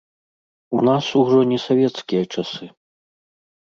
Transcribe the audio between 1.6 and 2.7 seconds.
савецкія часы.